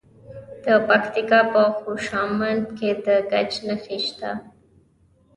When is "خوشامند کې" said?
1.79-2.89